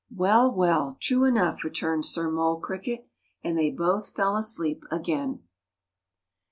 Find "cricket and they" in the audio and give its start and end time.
2.59-3.69